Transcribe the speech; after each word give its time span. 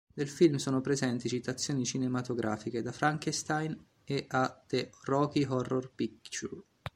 Nel 0.15 0.27
film 0.27 0.55
sono 0.55 0.81
presenti 0.81 1.29
citazioni 1.29 1.85
cinematografiche 1.85 2.81
da 2.81 2.91
Frankenstein 2.91 3.79
e 4.03 4.25
a 4.29 4.63
The 4.65 4.89
Rocky 5.03 5.43
Horror 5.45 5.91
Picture 5.93 6.63